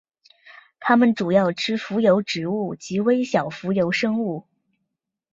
[0.79, 4.47] 它们主要吃浮游植物及微小浮游生物。